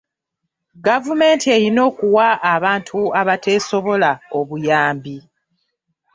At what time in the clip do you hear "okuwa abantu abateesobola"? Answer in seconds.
1.89-4.09